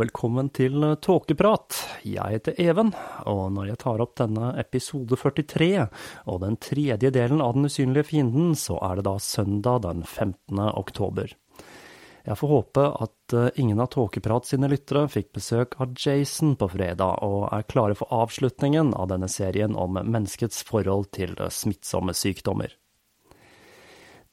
[0.00, 1.76] velkommen til Tåkeprat.
[2.08, 2.92] Jeg heter Even,
[3.28, 5.68] og når jeg tar opp denne episode 43
[6.30, 10.56] og den tredje delen av Den usynlige fienden, så er det da søndag den 15.
[10.72, 11.34] oktober.
[12.24, 16.68] Jeg får håpe at eh, ingen av Tåkeprat sine lyttere fikk besøk av Jason på
[16.72, 22.79] fredag, og er klare for avslutningen av denne serien om menneskets forhold til smittsomme sykdommer.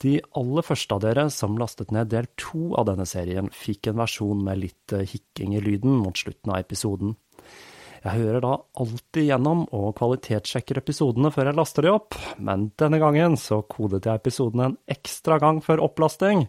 [0.04, 3.98] De aller første av dere som lastet ned del to av denne serien, fikk en
[4.04, 7.16] versjon med litt eh, hikking i lyden mot slutten av episoden.
[8.04, 13.00] Jeg hører da alltid gjennom og kvalitetssjekker episodene før jeg laster de opp, men denne
[13.02, 16.46] gangen så kodet jeg episoden en ekstra gang før opplasting,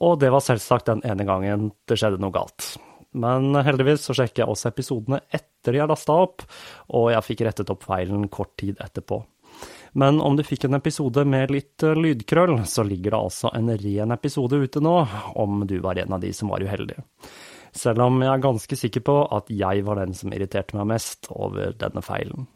[0.00, 2.72] og det var selvsagt den ene gangen det skjedde noe galt.
[3.12, 6.46] Men heldigvis så sjekker jeg også episodene etter de er lasta opp,
[6.96, 9.20] og jeg fikk rettet opp feilen kort tid etterpå.
[9.92, 13.72] Men om du fikk en episode med litt eh, lydkrøll, så ligger det altså en
[13.82, 14.94] ren episode ute nå,
[15.34, 17.02] om du var en av de som var uheldige.
[17.76, 21.30] Selv om jeg er ganske sikker på at jeg var den som irriterte meg mest
[21.30, 22.48] over denne feilen.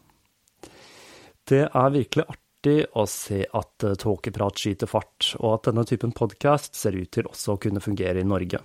[1.46, 6.14] Det er virkelig artig å se at eh, Tåkeprat skyter fart, og at denne typen
[6.16, 8.62] podkast ser ut til også å kunne fungere i Norge.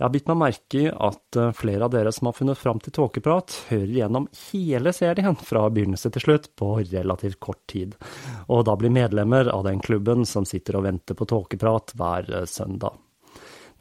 [0.00, 2.78] Jeg har bitt meg merke i at eh, flere av dere som har funnet fram
[2.80, 7.98] til Tåkeprat, hører gjennom hele serien fra begynnelse til slutt på relativt kort tid,
[8.48, 12.48] og da blir medlemmer av den klubben som sitter og venter på Tåkeprat hver eh,
[12.48, 12.96] søndag.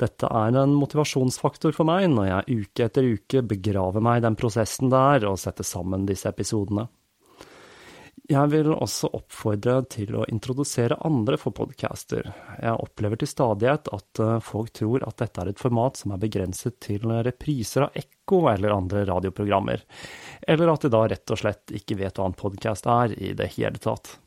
[0.03, 4.35] Dette er en motivasjonsfaktor for meg når jeg uke etter uke begraver meg i den
[4.40, 6.90] prosessen det er å sette sammen disse episodene.
[8.29, 12.28] Jeg vil også oppfordre til å introdusere andre for podcaster.
[12.62, 16.22] Jeg opplever til stadighet at eh, folk tror at dette er et format som er
[16.22, 19.81] begrenset til repriser av Ekko eller andre radioprogrammer,
[20.45, 23.50] eller at de da rett og slett ikke vet hva en podkast er i det
[23.57, 24.19] hele tatt.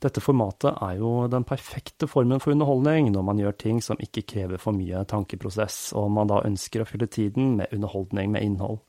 [0.00, 4.24] Dette formatet er jo den perfekte formen for underholdning når man gjør ting som ikke
[4.32, 8.80] krever for mye tankeprosess, og man da ønsker å fylle tiden med underholdning med innhold.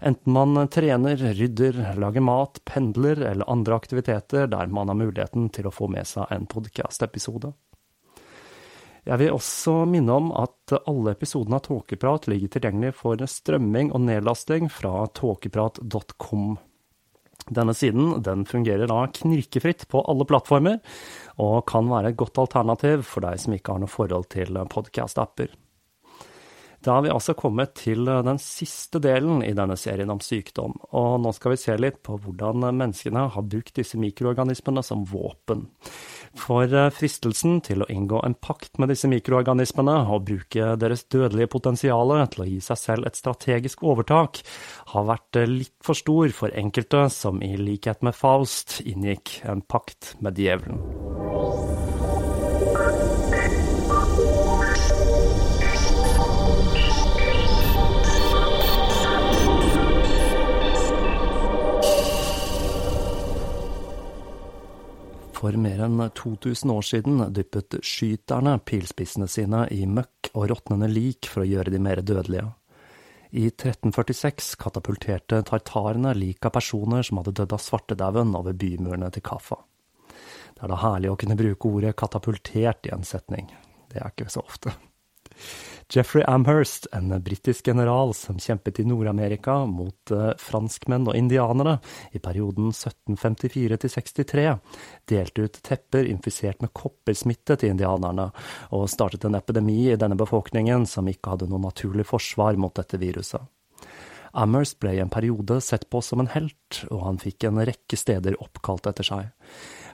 [0.00, 5.68] Enten man trener, rydder, lager mat, pendler eller andre aktiviteter der man har muligheten til
[5.68, 7.52] å få med seg en podkast-episode.
[9.04, 14.00] Jeg vil også minne om at alle episodene av Tåkeprat ligger tilgjengelig for strømming og
[14.06, 16.54] nedlasting fra tåkeprat.com.
[17.52, 20.80] Denne siden den fungerer da knirkefritt på alle plattformer,
[21.36, 25.52] og kan være et godt alternativ for deg som ikke har noe forhold til podkast-apper.
[26.84, 31.16] Da har vi altså kommet til den siste delen i denne serien om sykdom, og
[31.24, 35.64] nå skal vi se litt på hvordan menneskene har brukt disse mikroorganismene som våpen.
[36.36, 41.52] For eh, fristelsen til å inngå en pakt med disse mikroorganismene og bruke deres dødelige
[41.54, 44.42] potensial til å gi seg selv et strategisk overtak,
[44.92, 49.64] har vært eh, litt for stor for enkelte som i likhet med Faust inngikk en
[49.64, 51.23] pakt med djevelen.
[65.44, 71.28] For mer enn 2000 år siden dyppet skyterne pilspissene sine i møkk og råtnende lik
[71.28, 72.46] for å gjøre de mer dødelige.
[73.36, 79.26] I 1346 katapulterte tartarene lik av personer som hadde dødd av svartedauden over bymurene til
[79.28, 79.58] Kaffa.
[80.56, 83.52] Det er da herlig å kunne bruke ordet katapultert i en setning.
[83.92, 84.72] Det er ikke så ofte.
[85.92, 91.78] Jeffrey Amherst, en britisk general som kjempet i Nord-Amerika mot eh, franskmenn og indianere
[92.12, 94.46] i perioden 1754 til 63,
[95.10, 98.30] delte ut tepper infisert med koppersmitte til indianerne,
[98.72, 103.00] og startet en epidemi i denne befolkningen som ikke hadde noe naturlig forsvar mot dette
[103.00, 103.44] viruset.
[104.34, 107.98] Amherst ble i en periode sett på som en helt, og han fikk en rekke
[107.98, 109.32] steder oppkalt etter seg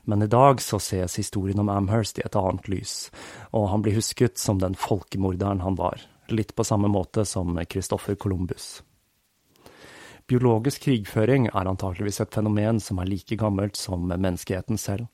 [0.05, 2.95] men i dag så ses historien om Amherst i et annet lys,
[3.53, 6.01] og han blir husket som den folkemorderen han var,
[6.31, 8.81] litt på samme måte som Christoffer Columbus.
[10.31, 15.09] Biologisk krigføring er antakeligvis et fenomen som er like gammelt som menneskeheten selv,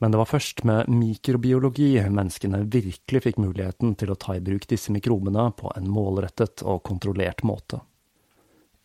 [0.00, 4.64] men det var først med mikrobiologi menneskene virkelig fikk muligheten til å ta i bruk
[4.70, 7.82] disse mikrobene på en målrettet og kontrollert måte.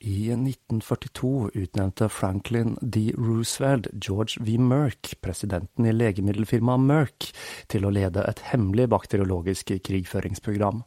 [0.01, 3.13] I 1942 utnevnte Franklin D.
[3.17, 4.57] Roosevelt George V.
[4.57, 7.27] Merck, presidenten i legemiddelfirmaet Merck,
[7.67, 10.85] til å lede et hemmelig bakteriologisk krigføringsprogram.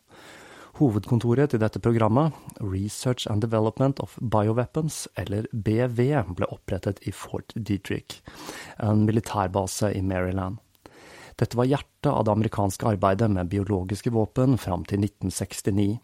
[0.80, 2.32] Hovedkontoret til dette programmet,
[2.64, 6.00] Research and Development of Bioweapons, eller BV,
[6.32, 8.22] ble opprettet i Fort Detrick,
[8.80, 10.56] en militærbase i Maryland.
[11.42, 15.96] Dette var hjertet av det amerikanske arbeidet med biologiske våpen fram til 1969,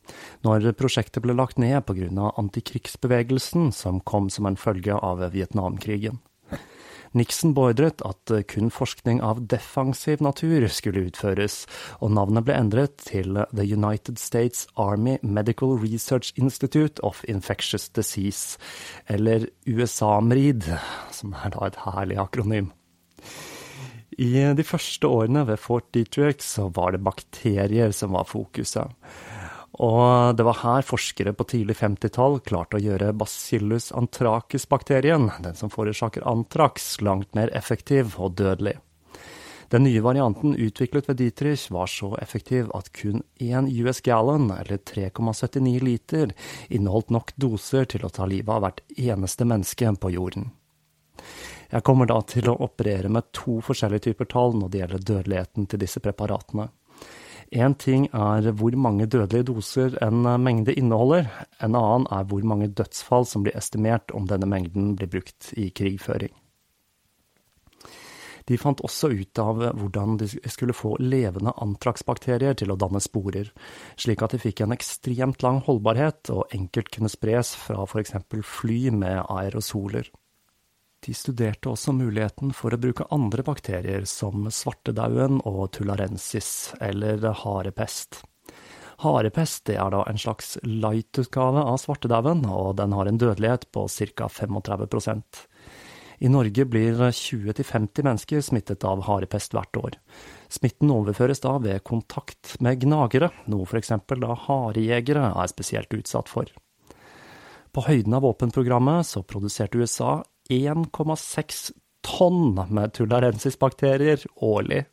[0.42, 6.18] når prosjektet ble lagt ned av antikrigsbevegelsen som kom som en følge av Vietnamkrigen.
[7.16, 11.60] Nixon beordret at kun forskning av defensiv natur skulle utføres,
[12.02, 18.58] og navnet ble endret til The United States Army Medical Research Institute of Infectious Disease,
[19.06, 20.66] eller USA-MRID,
[21.14, 22.72] som er da et herlig akronym.
[24.18, 28.90] I de første årene ved Fort Detrick så var det bakterier som var fokuset.
[29.78, 35.70] Og det var her forskere på tidlig 50-tall klarte å gjøre Bacillus anthracis-bakterien, den som
[35.70, 38.74] forårsaker antrax, langt mer effektiv og dødelig.
[39.70, 44.80] Den nye varianten utviklet ved Dietrich var så effektiv at kun én US gallon, eller
[44.80, 46.32] 3,79 liter,
[46.72, 50.50] inneholdt nok doser til å ta livet av hvert eneste menneske på jorden.
[51.68, 55.68] Jeg kommer da til å operere med to forskjellige typer tall når det gjelder dødeligheten
[55.68, 56.70] til disse preparatene.
[57.52, 61.28] Én ting er hvor mange dødelige doser en mengde inneholder,
[61.64, 65.70] en annen er hvor mange dødsfall som blir estimert om denne mengden blir brukt i
[65.72, 66.34] krigføring.
[68.48, 73.50] De fant også ut av hvordan de skulle få levende antraksbakterier til å danne sporer,
[74.00, 78.16] slik at de fikk en ekstremt lang holdbarhet og enkelt kunne spres fra f.eks.
[78.56, 80.08] fly med aerosoler.
[81.06, 88.22] De studerte også muligheten for å bruke andre bakterier, som svartedauden og tularensis, eller harepest.
[88.98, 94.26] Harepest er da en slags light-utgave av svartedauden, og den har en dødelighet på ca.
[94.26, 95.44] 35%
[96.18, 99.98] I Norge blir 20-50 mennesker smittet av harepest hvert år.
[100.50, 103.94] Smitten overføres da ved kontakt med gnagere, noe f.eks.
[104.18, 106.50] da harejegere er spesielt utsatt for.
[107.70, 111.72] På høyden av våpenprogrammet så produserte USA 1,6
[112.06, 114.84] tonn med tullarensis-bakterier årlig.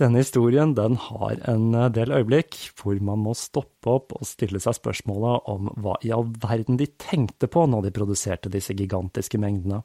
[0.00, 4.74] Denne historien den har en del øyeblikk hvor man må stoppe opp og stille seg
[4.80, 9.84] spørsmålet om hva i all verden de tenkte på når de produserte disse gigantiske mengdene.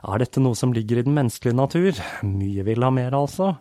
[0.00, 1.98] Er dette noe som ligger i den menneskelige natur?
[2.24, 3.52] Mye vil ha mer, altså?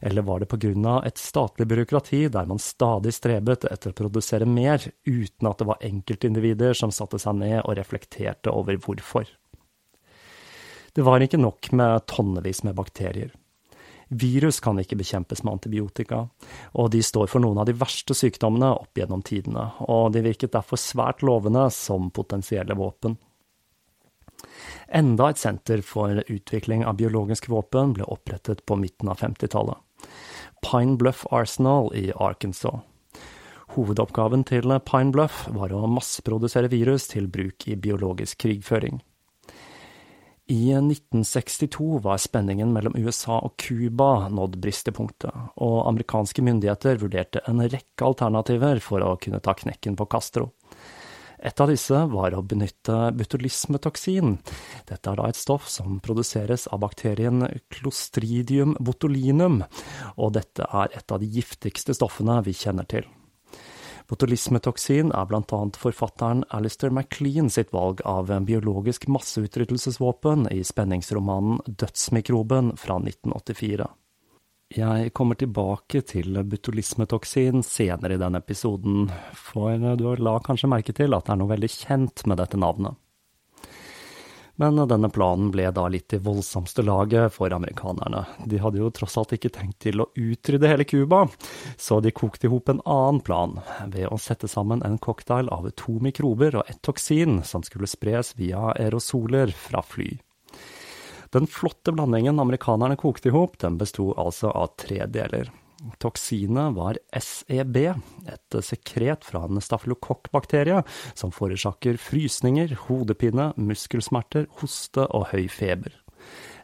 [0.00, 0.54] Eller var det
[0.86, 5.66] av et statlig byråkrati der man stadig strebet etter å produsere mer, uten at det
[5.66, 9.26] var enkeltindivider som satte seg ned og reflekterte over hvorfor?
[10.94, 13.34] Det var ikke nok med tonnevis med bakterier.
[14.08, 16.22] Virus kan ikke bekjempes med antibiotika,
[16.80, 20.54] og de står for noen av de verste sykdommene opp gjennom tidene, og de virket
[20.56, 23.18] derfor svært lovende som potensielle våpen.
[24.88, 29.76] Enda et senter for utvikling av biologiske våpen ble opprettet på midten av 50-tallet.
[30.64, 32.80] Pine Bluff Arsenal i Arkansas.
[33.76, 39.02] Hovedoppgaven til Pine Bluff var å masseprodusere virus til bruk i biologisk krigføring.
[40.50, 47.60] I 1962 var spenningen mellom USA og Cuba nådd bristepunktet, og amerikanske myndigheter vurderte en
[47.60, 50.46] rekke alternativer for å kunne ta knekken på Castro.
[51.38, 54.38] Et av disse var å benytte butulismetoksin.
[54.88, 59.60] Dette er da et stoff som produseres av bakterien Clostridium botulinum,
[60.16, 63.04] og dette er et av de giftigste stoffene vi kjenner til.
[64.08, 72.72] Botulismetoksin er annet forfatteren Alistair MacLean sitt valg av en biologisk masseutryddelsesvåpen i spenningsromanen Dødsmikroben
[72.80, 73.88] fra 1984.
[74.76, 81.16] Jeg kommer tilbake til butulismetoksin senere i denne episoden, for du la kanskje merke til
[81.16, 82.96] at det er noe veldig kjent med dette navnet.
[84.60, 88.24] Men denne planen ble da litt i voldsomste laget for amerikanerne.
[88.50, 91.20] De hadde jo tross alt ikke tenkt til å utrydde hele Cuba,
[91.78, 95.70] så de kokte i hop en annen plan ved å sette sammen en cocktail av
[95.78, 100.10] to mikrober og ett toksin som skulle spres via aerosoler fra fly.
[101.30, 105.54] Den flotte blandingen amerikanerne kokte i hop, den besto altså av tre deler.
[106.02, 107.76] Toksinet var SEB,
[108.26, 110.82] et sekret fra en stafylokokkbakterie
[111.14, 115.94] som forårsaker frysninger, hodepine, muskelsmerter, hoste og høy feber.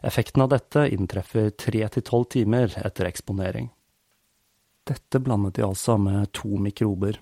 [0.05, 3.71] Effekten av dette inntreffer tre til tolv timer etter eksponering.
[4.85, 7.17] Dette blandet de altså med to mikrober.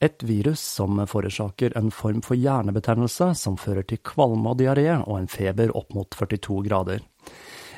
[0.00, 5.14] Et virus som forårsaker en form for hjernebetennelse som fører til kvalme og diaré og
[5.18, 7.04] en feber opp mot 42 grader.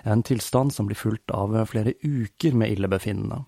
[0.02, 3.44] En tilstand som blir fulgt av flere uker med illebefinnende.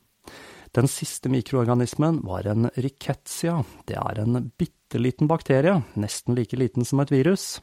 [0.74, 3.60] Den siste mikroorganismen var en rickettsia.
[3.86, 7.60] Det er en bitte liten bakterie, nesten like liten som et virus.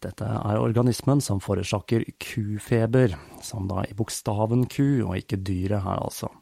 [0.00, 3.12] Dette er organismen som forårsaker kufeber,
[3.44, 6.32] som da i bokstaven ku, og ikke dyret her, altså.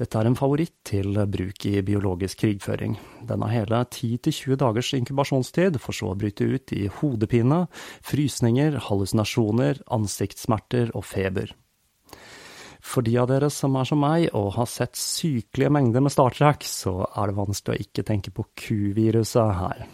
[0.00, 2.96] Dette er en favoritt til bruk i biologisk krigføring.
[3.28, 7.66] Den har hele 10-20 dagers inkubasjonstid, for så å bryte ut i hodepine,
[8.06, 11.52] frysninger, hallusinasjoner, ansiktssmerter og feber.
[12.82, 16.34] For de av dere som er som meg og har sett sykelige mengder med Star
[16.34, 19.84] Trek, så er det vanskelig å ikke tenke på Q-viruset her.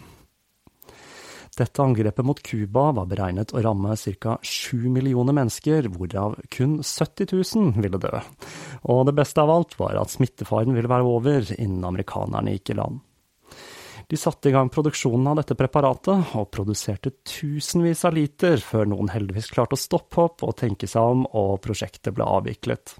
[1.59, 4.37] Dette angrepet mot Cuba var beregnet å ramme ca.
[4.39, 8.21] 7 millioner mennesker, hvorav kun 70 000 ville dø.
[8.87, 12.77] Og det beste av alt var at smittefaren ville være over innen amerikanerne gikk i
[12.79, 13.01] land.
[14.09, 19.11] De satte i gang produksjonen av dette preparatet, og produserte tusenvis av liter før noen
[19.11, 22.95] heldigvis klarte å stoppe opp og tenke seg om, og prosjektet ble avviklet.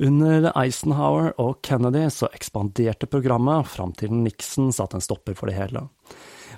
[0.00, 5.58] Under Eisenhower og Kennedy så ekspanderte programmet fram til Nixon satte en stopper for det
[5.58, 5.84] hele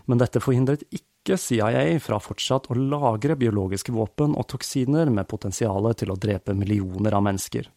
[0.06, 5.86] men dette forhindret ikke CIA fra fortsatt å lagre biologiske våpen og toksiner med potensial
[5.98, 7.68] til å drepe millioner av mennesker.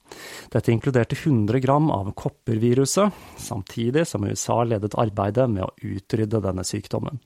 [0.53, 6.65] Dette inkluderte 100 gram av kopperviruset, samtidig som USA ledet arbeidet med å utrydde denne
[6.65, 7.21] sykdommen.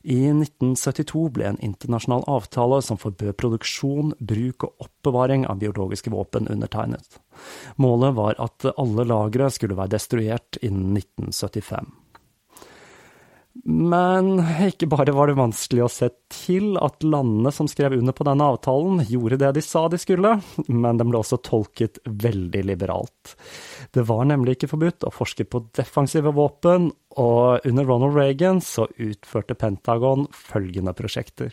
[0.00, 6.48] I 1972 ble en internasjonal avtale som forbød produksjon, bruk og oppbevaring av biologiske våpen
[6.48, 7.20] undertegnet.
[7.76, 11.92] Målet var at alle lagre skulle være destruert innen 1975.
[13.64, 14.38] Men
[14.68, 18.46] ikke bare var det vanskelig å se til at landene som skrev under på denne
[18.46, 20.36] avtalen, gjorde det de sa de skulle,
[20.68, 23.34] men den ble også tolket veldig liberalt.
[23.90, 28.86] Det var nemlig ikke forbudt å forske på defensive våpen, og under Ronald Reagan så
[29.02, 31.50] utførte Pentagon følgende prosjekter.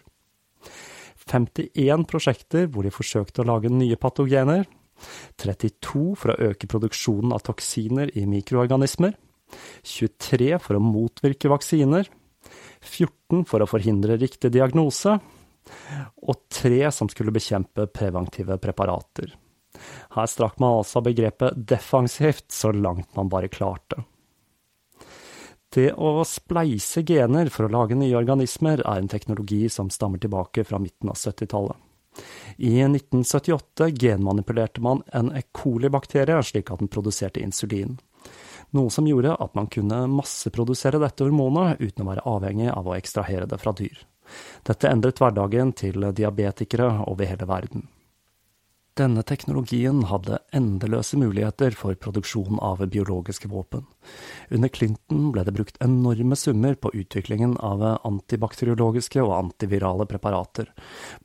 [1.28, 4.68] 51 prosjekter hvor de forsøkte å lage nye patogener.
[5.38, 9.18] 32 for å øke produksjonen av toksiner i mikroorganismer.
[9.84, 12.10] 23 for å motvirke vaksiner,
[12.82, 15.18] 14 for å forhindre riktig diagnose,
[16.24, 19.34] og 3 som skulle bekjempe preventive preparater.
[20.16, 24.04] Her strakk man altså begrepet defensivt så langt man bare klarte.
[25.74, 30.64] Det å spleise gener for å lage nye organismer er en teknologi som stammer tilbake
[30.66, 31.76] fra midten av 70-tallet.
[32.58, 35.44] I 1978 genmanipulerte man en E.
[35.54, 38.00] coli-bakterie slik at den produserte insulin
[38.76, 42.96] noe som gjorde at man kunne masseprodusere dette hormonet uten å være avhengig av å
[42.98, 44.00] ekstrahere det fra dyr.
[44.68, 47.88] Dette endret hverdagen til diabetikere over hele verden.
[48.98, 53.86] Denne teknologien hadde endeløse muligheter for produksjon av biologiske våpen.
[54.50, 60.74] Under Clinton ble det brukt enorme summer på utviklingen av antibakteriologiske og antivirale preparater,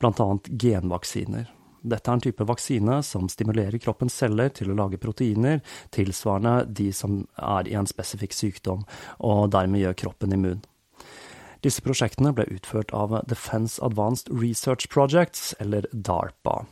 [0.05, 1.49] annet genvaksiner.
[1.83, 5.59] Dette er en type vaksine som stimulerer kroppens celler til å lage proteiner
[5.91, 8.85] tilsvarende de som er i en spesifikk sykdom,
[9.19, 10.63] og dermed gjør kroppen immun.
[11.63, 16.65] Disse prosjektene ble utført av Defense Advanced Research Projects, eller DARPA.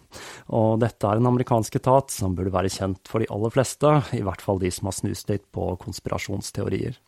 [0.51, 4.23] Og dette er en amerikansk etat som burde være kjent for de aller fleste, i
[4.25, 6.99] hvert fall de som har snust litt på konspirasjonsteorier.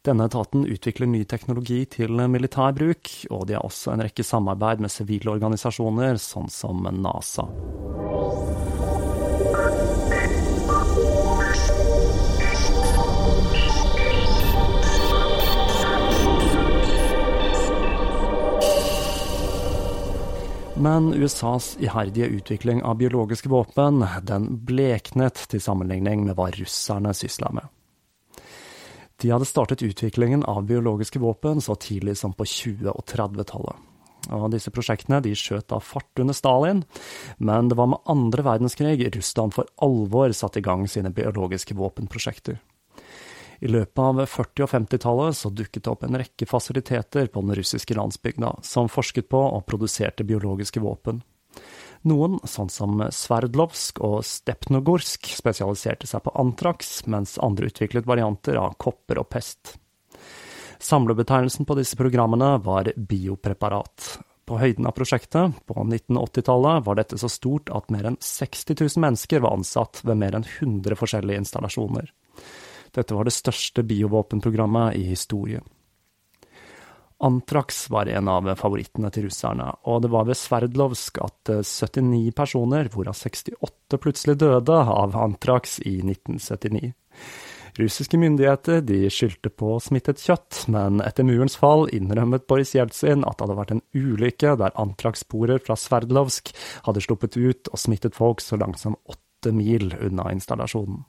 [0.00, 4.80] Denne etaten utvikler ny teknologi til militær bruk, og de har også en rekke samarbeid
[4.80, 7.44] med sivile organisasjoner, sånn som NASA.
[20.80, 27.52] Men USAs iherdige utvikling av biologiske våpen, den bleknet til sammenligning med hva russerne sysla
[27.52, 27.68] med.
[29.20, 33.86] De hadde startet utviklingen av biologiske våpen så tidlig som på 20- og 30-tallet.
[34.32, 36.82] Og disse prosjektene de skjøt av fart under Stalin,
[37.38, 42.60] men det var med andre verdenskrig Russland for alvor satte i gang sine biologiske våpenprosjekter.
[43.60, 47.58] I løpet av 40- og 50-tallet så dukket det opp en rekke fasiliteter på den
[47.58, 51.20] russiske landsbygda som forsket på og produserte biologiske våpen.
[52.08, 58.78] Noen, sånn som Sverdlovsk og Stepnogorsk, spesialiserte seg på antrax, mens andre utviklet varianter av
[58.80, 59.74] kopper og pest.
[60.80, 64.14] Samlebetegnelsen på disse programmene var biopreparat.
[64.48, 69.04] På høyden av prosjektet, på 1980-tallet, var dette så stort at mer enn 60 000
[69.04, 72.08] mennesker var ansatt ved mer enn 100 forskjellige installasjoner.
[72.96, 75.68] Dette var det største biovåpenprogrammet i historien.
[77.20, 82.88] Antrax var en av favorittene til russerne, og det var ved Sverdlovsk at 79 personer,
[82.88, 86.94] hvorav 68 plutselig døde av antrax i 1979.
[87.78, 93.36] Russiske myndigheter de skyldte på smittet kjøtt, men etter murens fall innrømmet Boris Jeltsin at
[93.36, 96.54] det hadde vært en ulykke der antrax-sporer fra Sverdlovsk
[96.88, 101.04] hadde sluppet ut og smittet folk så langt som åtte mil unna installasjonen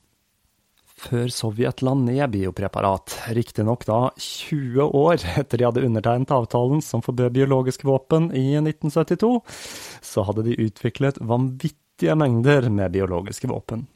[0.98, 7.04] før Sovjet la ned biopreparat, riktignok da 20 år etter de hadde undertegnet avtalen som
[7.04, 9.32] forbød biologiske våpen i 1972,
[10.02, 13.86] så hadde de utviklet vanvittige mengder med biologiske våpen.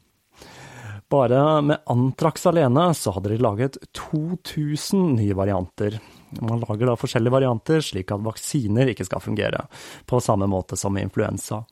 [1.09, 6.01] Bare med Antrax alene så hadde de laget 2000 nye varianter.
[6.41, 9.67] Man lager da forskjellige varianter slik at vaksiner ikke skal fungere,
[10.07, 11.63] på samme måte som influensa.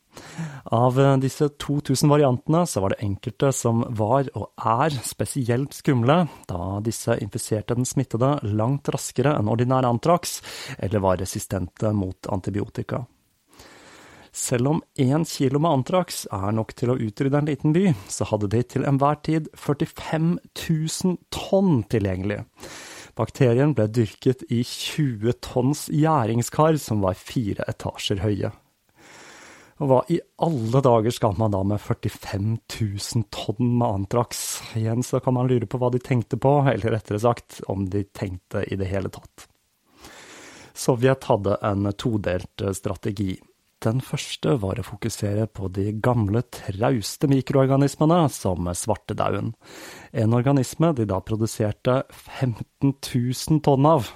[0.74, 6.20] Av eh, disse 2000 variantene så var det enkelte som var, og er, spesielt skumle,
[6.50, 10.38] da disse infiserte den smittede langt raskere enn ordinær antrax,
[10.78, 13.04] eller var resistente mot antibiotika.
[14.34, 18.26] Selv om én kilo med antrax er nok til å utrydde en liten by, så
[18.26, 22.40] hadde de til enhver tid 45 000 tonn tilgjengelig.
[23.14, 28.50] Bakterien ble dyrket i 20 tonns gjæringskar som var fire etasjer høye.
[29.82, 34.44] Og hva i alle dager skal man da med 45 000 tonn med antrax?
[34.78, 38.04] Igjen så kan man lure på hva de tenkte på, eller rettere sagt, om de
[38.14, 39.48] tenkte i det hele tatt.
[40.74, 43.36] Sovjet hadde en todelt strategi.
[43.84, 49.50] Den første var å fokusere på de gamle, trauste mikroorganismene, som svartedauden.
[50.16, 54.08] En organisme de da produserte 15 000 tonn av.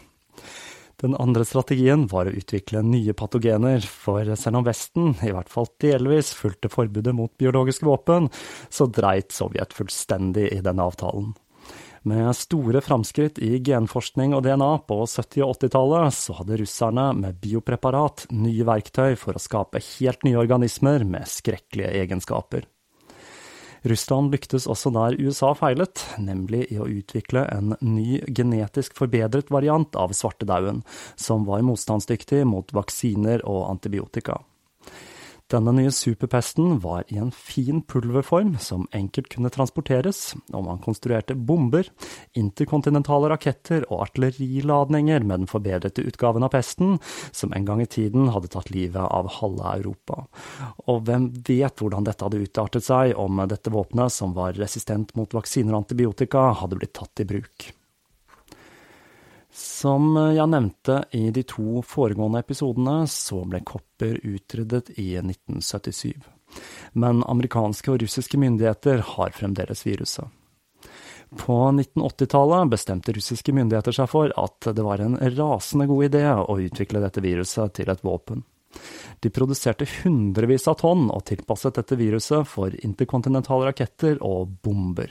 [0.99, 5.69] Den andre strategien var å utvikle nye patogener, for selv om Vesten, i hvert fall
[5.85, 8.33] delvis, fulgte forbudet mot biologiske våpen,
[8.73, 11.37] så dreit Sovjet fullstendig i denne avtalen.
[12.09, 17.37] Med store framskritt i genforskning og DNA på 70- og 80-tallet, så hadde russerne med
[17.43, 22.65] biopreparat nye verktøy for å skape helt nye organismer med skrekkelige egenskaper.
[23.89, 29.99] Russland lyktes også der USA feilet, nemlig i å utvikle en ny genetisk forbedret variant
[29.99, 30.81] av svartedauden,
[31.17, 34.41] som var motstandsdyktig mot vaksiner og antibiotika.
[35.49, 41.33] Denne nye superpesten var i en fin pulverform som enkelt kunne transporteres, og man konstruerte
[41.33, 41.89] bomber,
[42.37, 46.99] interkontinentale raketter og artilleriladninger med den forbedrete utgaven av pesten,
[47.33, 50.27] som en gang i tiden hadde tatt livet av halve Europa.
[50.85, 55.33] Og hvem vet hvordan dette hadde utartet seg om dette våpenet, som var resistent mot
[55.33, 57.71] vaksiner og antibiotika, hadde blitt tatt i bruk.
[59.59, 66.13] Som jeg nevnte i de to foregående episodene, så ble kopper utryddet i 1977.
[66.95, 70.31] Men amerikanske og russiske myndigheter har fremdeles viruset.
[71.37, 76.57] På 1980-tallet bestemte russiske myndigheter seg for at det var en rasende god idé å
[76.63, 78.47] utvikle dette viruset til et våpen.
[79.21, 85.11] De produserte hundrevis av tonn og tilpasset dette viruset for interkontinentale raketter og bomber.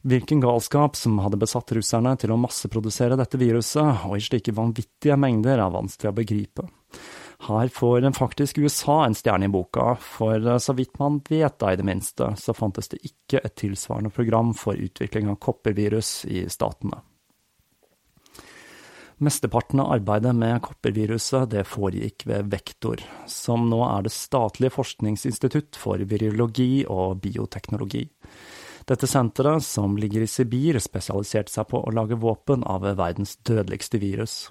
[0.00, 5.18] Hvilken galskap som hadde besatt russerne til å masseprodusere dette viruset, og i slike vanvittige
[5.20, 6.64] mengder, er vanskelig å begripe.
[7.44, 11.76] Her får faktisk USA en stjerne i boka, for så vidt man vet da i
[11.76, 17.02] det minste, så fantes det ikke et tilsvarende program for utvikling av koppervirus i statene.
[19.20, 25.76] Mesteparten av arbeidet med kopperviruset det foregikk ved Vektor, som nå er det statlige forskningsinstitutt
[25.76, 28.06] for virologi og bioteknologi.
[28.90, 34.00] Dette senteret, som ligger i Sibir, spesialiserte seg på å lage våpen av verdens dødeligste
[34.02, 34.48] virus.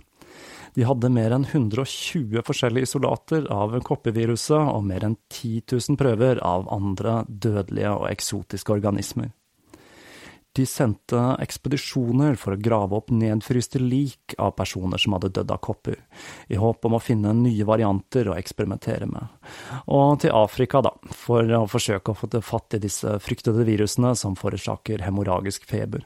[0.77, 6.39] De hadde mer enn 120 forskjellige isolater av koppeviruset og mer enn 10 000 prøver
[6.45, 9.33] av andre dødelige og eksotiske organismer.
[10.59, 15.61] De sendte ekspedisjoner for å grave opp nedfryste lik av personer som hadde dødd av
[15.63, 16.01] kopper,
[16.51, 19.29] i håp om å finne nye varianter å eksperimentere med.
[19.87, 24.11] Og til Afrika, da, for å forsøke å få til fatt i disse fryktede virusene
[24.19, 26.03] som forårsaker hemorragisk feber.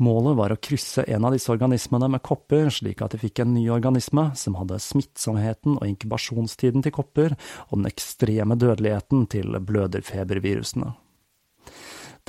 [0.00, 3.52] Målet var å krysse en av disse organismene med kopper, slik at de fikk en
[3.58, 7.36] ny organisme som hadde smittsomheten og inkubasjonstiden til kopper,
[7.68, 10.94] og den ekstreme dødeligheten til bløderfebervirusene.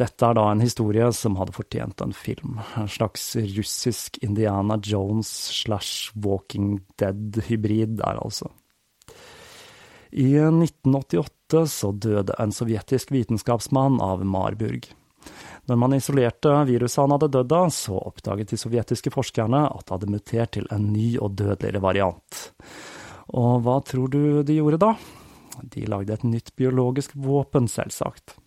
[0.01, 5.29] Dette er da en historie som hadde fortjent en film, en slags russisk Indiana Jones
[5.61, 8.49] slash Walking Dead-hybrid der, altså.
[10.11, 14.89] I 1988 så døde en sovjetisk vitenskapsmann av Marburg.
[15.69, 19.95] Når man isolerte viruset han hadde dødd av, så oppdaget de sovjetiske forskerne at det
[19.95, 22.43] hadde mutert til en ny og dødeligere variant.
[23.37, 24.95] Og hva tror du de gjorde da?
[25.61, 28.40] De lagde et nytt biologisk våpen, selvsagt.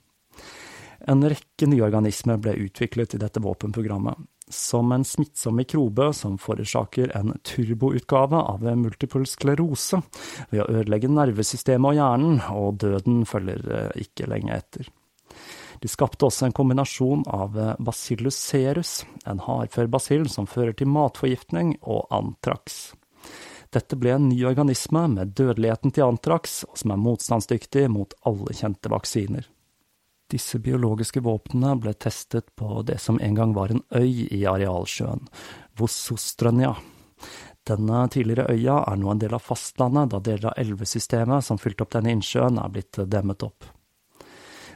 [1.07, 4.17] En rekke nye organismer ble utviklet i dette våpenprogrammet,
[4.49, 10.01] som en smittsom mikrobe som forårsaker en turboutgave av multiple sklerose
[10.51, 14.89] ved å ødelegge nervesystemet og hjernen, og døden følger eh, ikke lenge etter.
[15.85, 20.89] De skapte også en kombinasjon av eh, bacillus serus, en hardfør basill som fører til
[20.93, 22.95] matforgiftning, og antrax.
[23.75, 28.55] Dette ble en ny organisme med dødeligheten til antrax, og som er motstandsdyktig mot alle
[28.57, 29.49] kjente vaksiner.
[30.31, 35.27] Disse biologiske våpnene ble testet på det som en gang var en øy i arealsjøen,
[35.79, 36.73] Vossostrønja.
[37.65, 41.85] Denne tidligere øya er nå en del av fastlandet, da deler av elvesystemet som fylte
[41.85, 43.69] opp denne innsjøen, er blitt demmet opp.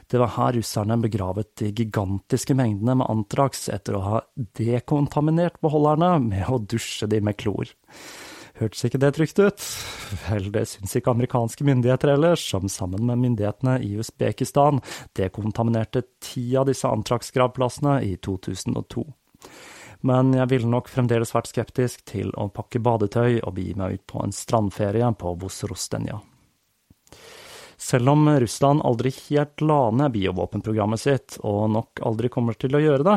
[0.09, 4.21] Det var her russerne begravet de gigantiske mengdene med antrax etter å ha
[4.57, 7.69] dekontaminert beholderne med å dusje de med klor.
[8.59, 9.65] Hørtes ikke det trygt ut?
[10.25, 14.81] Vel, det syns ikke amerikanske myndigheter ellers, som sammen med myndighetene i Usbekistan
[15.15, 19.05] dekontaminerte ti av disse antrax-gravplassene i 2002.
[20.07, 24.05] Men jeg ville nok fremdeles vært skeptisk til å pakke badetøy og begi meg ut
[24.11, 26.19] på en strandferie på Vosrostenja.
[27.79, 32.81] Selv om Russland aldri helt la ned biovåpenprogrammet sitt, og nok aldri kommer til å
[32.83, 33.15] gjøre det,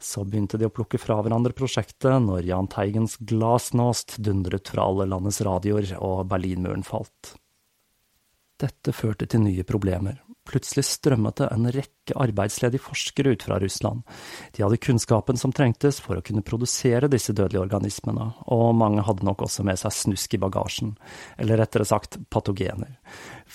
[0.00, 5.10] så begynte de å plukke fra hverandre prosjektet når Jahn Teigens glasnost dundret fra alle
[5.12, 7.34] landets radioer og Berlinmuren falt.
[8.58, 10.16] Dette førte til nye problemer.
[10.48, 14.00] Plutselig strømmet det en rekke arbeidsledige forskere ut fra Russland.
[14.56, 19.28] De hadde kunnskapen som trengtes for å kunne produsere disse dødelige organismene, og mange hadde
[19.28, 20.94] nok også med seg snusk i bagasjen,
[21.36, 22.96] eller rettere sagt patogener.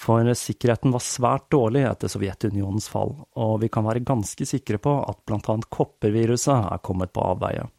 [0.04, 4.98] For sikkerheten var svært dårlig etter Sovjetunionens fall, og vi kan være ganske sikre på
[5.08, 7.70] at annet kopperviruset er kommet på avveie.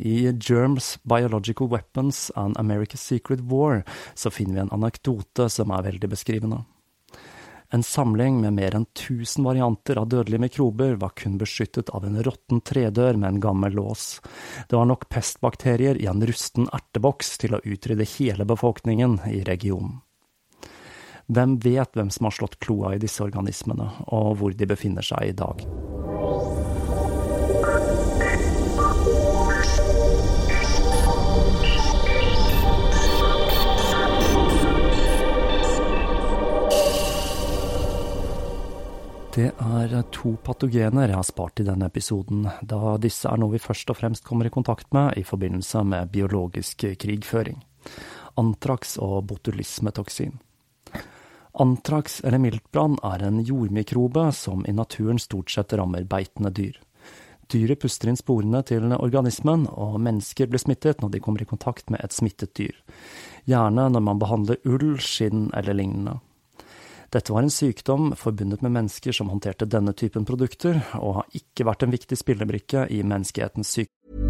[0.00, 3.82] I Germs Biological Weapons and America's Secret War
[4.14, 6.62] så finner vi en anekdote som er veldig beskrivende.
[7.70, 12.16] En samling med mer enn 1000 varianter av dødelige mikrober var kun beskyttet av en
[12.24, 14.18] råtten tredør med en gammel lås.
[14.66, 20.00] Det var nok pestbakterier i en rusten erteboks til å utrydde hele befolkningen i regionen.
[21.30, 25.30] Hvem vet hvem som har slått kloa i disse organismene, og hvor de befinner seg
[25.30, 25.62] i dag?
[39.30, 43.62] Det er to patogener jeg har spart i denne episoden, da disse er noe vi
[43.62, 47.62] først og fremst kommer i kontakt med i forbindelse med biologisk krigføring.
[48.34, 50.40] Antrax og botulismetoksin.
[51.52, 56.78] Antrax eller miltbrann er en jordmikrobe som i naturen stort sett rammer beitende dyr.
[57.50, 61.90] Dyret puster inn sporene til organismen, og mennesker blir smittet når de kommer i kontakt
[61.90, 62.76] med et smittet dyr.
[63.50, 66.20] Gjerne når man behandler ull, skinn eller lignende.
[67.10, 71.66] Dette var en sykdom forbundet med mennesker som håndterte denne typen produkter, og har ikke
[71.66, 74.29] vært en viktig spillebrikke i menneskehetens sykdom.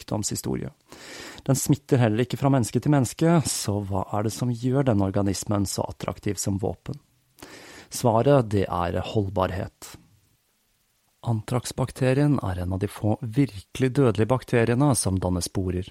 [0.00, 0.70] Sykdomshistorie.
[1.42, 5.04] Den smitter heller ikke fra menneske til menneske, så hva er det som gjør denne
[5.04, 6.98] organismen så attraktiv som våpen?
[7.88, 9.96] Svaret, det er holdbarhet.
[11.26, 15.88] Antraksbakterien er en av de få virkelig dødelige bakteriene som danner sporer.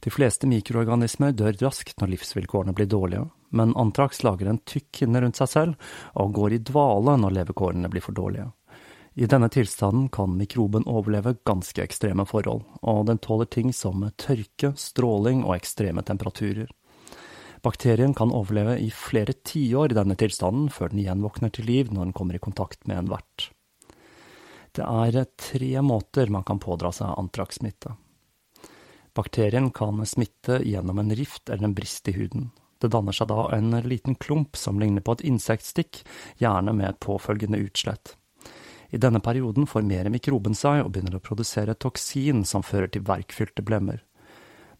[0.00, 5.20] De fleste mikroorganismer dør raskt når livsvilkårene blir dårlige, men antraks lager en tykk hinne
[5.20, 8.48] rundt seg selv og går i dvale når levekårene blir for dårlige.
[9.14, 14.72] I denne tilstanden kan mikroben overleve ganske ekstreme forhold, og den tåler ting som tørke,
[14.78, 16.70] stråling og ekstreme temperaturer.
[17.60, 21.90] Bakterien kan overleve i flere tiår i denne tilstanden før den igjen våkner til liv
[21.92, 23.50] når den kommer i kontakt med en vert.
[24.72, 27.96] Det er tre måter man kan pådra seg antrakssmitte.
[29.12, 32.52] Bakterien kan smitte gjennom en rift eller en brist i huden.
[32.80, 36.04] Det danner seg da en liten klump som ligner på et insektstikk,
[36.40, 38.14] gjerne med påfølgende utslett.
[38.90, 43.62] I denne perioden formerer mikroben seg og begynner å produsere toksin som fører til verkfylte
[43.62, 44.02] blemmer.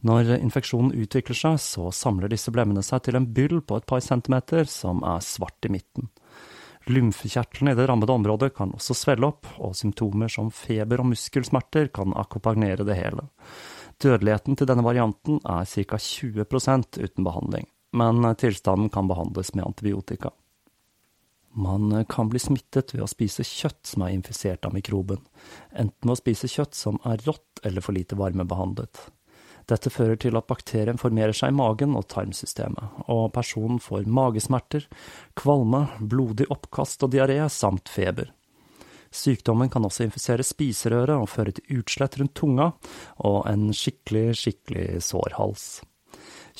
[0.06, 4.00] Når infeksjonen utvikler seg, så samler disse blemmene seg til en byll på et par
[4.00, 6.08] centimeter som er svart i midten.
[6.88, 11.92] Lymfekjertlene i det rammede området kan også svelle opp, og symptomer som feber og muskelsmerter
[11.92, 13.28] kan akkompagnere det hele.
[14.00, 16.00] Dødeligheten til denne varianten er ca.
[16.00, 20.32] 20% uten behandling, men tilstanden kan behandles med antibiotika.
[21.52, 25.18] Man kan bli smittet ved å spise kjøtt som er infisert av mikroben,
[25.74, 29.08] enten ved å spise kjøtt som er rått eller for lite varmebehandlet.
[29.70, 34.86] Dette fører til at bakterien formerer seg i magen og tarmsystemet, og personen får magesmerter,
[35.38, 38.32] kvalme, blodig oppkast og diaré samt feber.
[39.10, 42.68] Sykdommen kan også infisere spiserøret og føre til utslett rundt tunga
[43.26, 45.66] og en skikkelig, skikkelig sår hals.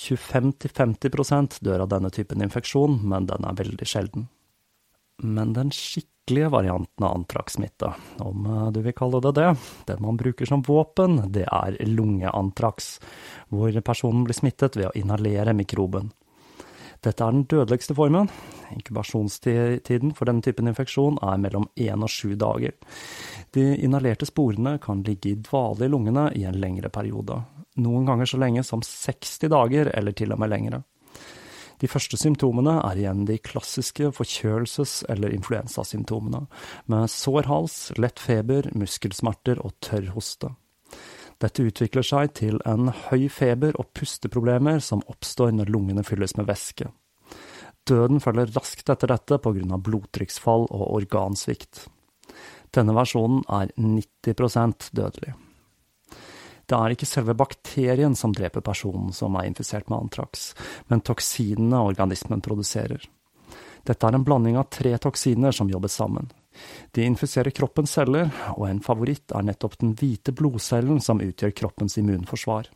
[0.01, 4.27] 25–50% dør av denne typen infeksjon, men den er veldig sjelden.
[5.23, 7.93] Men den skikkelige varianten av antrakssmitte,
[8.25, 9.51] om eh, du vil kalle det det,
[9.91, 12.95] den man bruker som våpen, det er lungeantraks,
[13.53, 16.13] hvor personen blir smittet ved å inhalere mikroben.
[17.01, 18.29] Dette er den dødeligste formen.
[18.75, 22.77] Inkubasjonstiden for denne typen infeksjon er mellom én og sju dager.
[23.57, 27.41] De inhalerte sporene kan ligge i dvale i lungene i en lengre periode,
[27.81, 30.83] noen ganger så lenge som 60 dager eller til og med lengre.
[31.81, 36.45] De første symptomene er igjen de klassiske forkjølelses- eller influensasymptomene,
[36.93, 40.53] med sår hals, lett feber, muskelsmerter og tørr hoste.
[41.41, 46.51] Dette utvikler seg til en høy feber og pusteproblemer som oppstår når lungene fylles med
[46.51, 46.91] væske.
[47.89, 51.87] Døden følger raskt etter dette av blodtrykksfall og organsvikt.
[52.77, 55.33] Denne versjonen er 90% dødelig.
[56.71, 60.53] Det er ikke selve bakterien som dreper personen som er infisert med antrax,
[60.87, 63.03] men toksinene organismen produserer.
[63.87, 66.29] Dette er en blanding av tre toksiner som jobber sammen.
[66.95, 71.99] De infiserer kroppens celler, og en favoritt er nettopp den hvite blodcellen som utgjør kroppens
[71.99, 72.71] immunforsvar.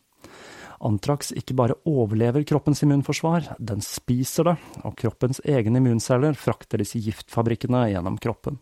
[0.84, 6.98] Antrax ikke bare overlever kroppens immunforsvar, den spiser det, og kroppens egne immunceller frakter disse
[7.04, 8.58] giftfabrikkene gjennom kroppen.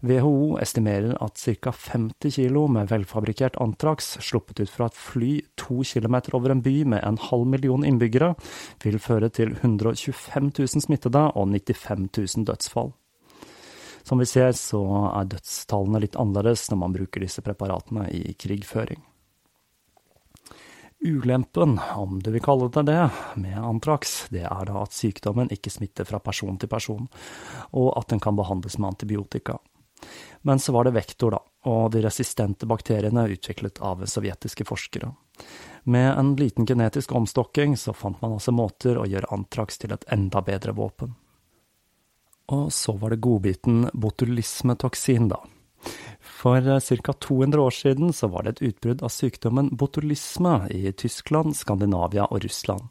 [0.00, 1.72] WHO estimerer at ca.
[1.72, 6.84] 50 kilo med velfabrikkert antrax sluppet ut fra et fly to kilometer over en by
[6.84, 8.32] med en halv million innbyggere,
[8.80, 12.94] vil føre til 125 000 smittede og 95 000 dødsfall.
[14.02, 14.80] Som vi ser, så
[15.12, 19.02] er dødstallene litt annerledes når man bruker disse preparatene i krigføring.
[21.00, 23.04] Ulempen, om du vil kalle det det,
[23.40, 27.06] med antrax, det er da at sykdommen ikke smitter fra person til person,
[27.72, 29.56] og at den kan behandles med antibiotika.
[30.42, 35.12] Men så var det vektor, da, og de resistente bakteriene utviklet av sovjetiske forskere.
[35.82, 40.04] Med en liten genetisk omstokking så fant man altså måter å gjøre antrax til et
[40.12, 41.14] enda bedre våpen.
[42.50, 45.40] Og så var det godbiten botulismetoksin, da.
[46.20, 47.12] For ca.
[47.12, 52.44] 200 år siden så var det et utbrudd av sykdommen botulisme i Tyskland, Skandinavia og
[52.44, 52.88] Russland.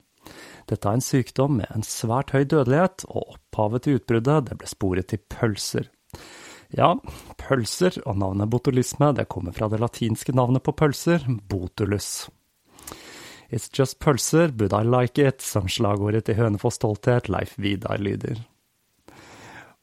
[0.70, 4.70] Dette er en sykdom med en svært høy dødelighet, og opphavet til utbruddet det ble
[4.70, 5.90] sporet til pølser.
[6.70, 6.92] Ja,
[7.42, 12.30] pølser og navnet botulisme det kommer fra det latinske navnet på pølser, botulus.
[13.50, 18.44] It's just pølser, but I like it, som slagordet til Hønefoss stolthet Leif Vidar lyder.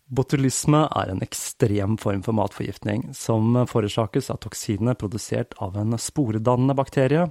[0.07, 6.77] Botulisme er en ekstrem form for matforgiftning, som forårsakes av toksinene produsert av en sporedannende
[6.79, 7.27] bakterie,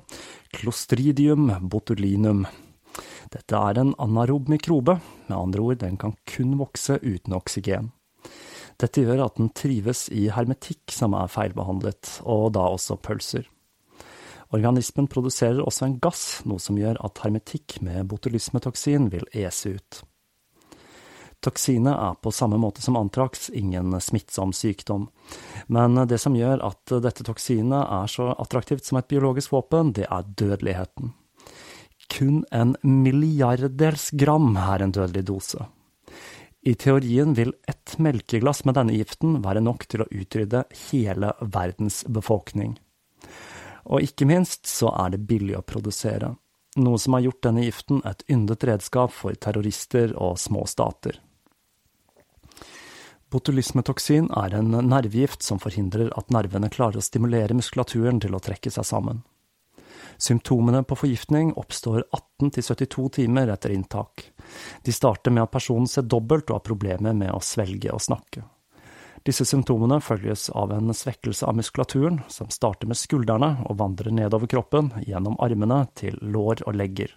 [0.52, 2.44] Clostridium botulinum.
[3.32, 7.94] Dette er en anarob mikrobe, med andre ord, den kan kun vokse uten oksygen.
[8.82, 13.48] Dette gjør at den trives i hermetikk som er feilbehandlet, og da også pølser.
[14.56, 20.02] Organismen produserer også en gass, noe som gjør at hermetikk med botulismetoksin vil ese ut.
[21.46, 25.10] Toksinet er på samme måte som antrax ingen smittsom sykdom,
[25.68, 30.08] men det som gjør at dette toksinet er så attraktivt som et biologisk våpen, det
[30.10, 31.14] er dødeligheten.
[32.10, 35.66] Kun en milliardels gram er en dødelig dose.
[36.66, 42.00] I teorien vil ett melkeglass med denne giften være nok til å utrydde hele verdens
[42.10, 42.80] befolkning.
[43.86, 46.32] Og ikke minst så er det billig å produsere,
[46.82, 51.22] noe som har gjort denne giften et yndet redskap for terrorister og små stater.
[53.30, 58.74] Botulismetoksin er en nervegift som forhindrer at nervene klarer å stimulere muskulaturen til å trekke
[58.74, 59.22] seg sammen.
[60.18, 62.08] Symptomene på forgiftning oppstår
[62.42, 64.32] 18–72 timer etter inntak.
[64.84, 68.46] De starter med at personen ser dobbelt og har problemer med å svelge og snakke.
[69.26, 74.50] Disse symptomene følges av en svekkelse av muskulaturen, som starter med skuldrene og vandrer nedover
[74.52, 77.10] kroppen, gjennom armene til lår og legger.